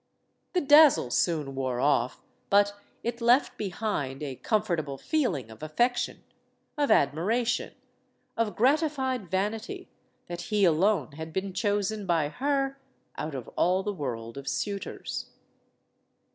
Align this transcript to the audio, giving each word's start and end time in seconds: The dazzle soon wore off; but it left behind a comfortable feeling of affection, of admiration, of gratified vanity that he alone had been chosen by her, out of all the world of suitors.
The 0.53 0.61
dazzle 0.61 1.11
soon 1.11 1.53
wore 1.53 1.79
off; 1.79 2.23
but 2.49 2.73
it 3.03 3.21
left 3.21 3.55
behind 3.55 4.23
a 4.23 4.35
comfortable 4.35 4.97
feeling 4.97 5.51
of 5.51 5.61
affection, 5.61 6.23
of 6.75 6.89
admiration, 6.89 7.75
of 8.35 8.55
gratified 8.55 9.29
vanity 9.29 9.89
that 10.25 10.41
he 10.49 10.65
alone 10.65 11.11
had 11.11 11.31
been 11.31 11.53
chosen 11.53 12.07
by 12.07 12.29
her, 12.29 12.79
out 13.15 13.35
of 13.35 13.47
all 13.49 13.83
the 13.83 13.93
world 13.93 14.39
of 14.39 14.47
suitors. 14.47 15.29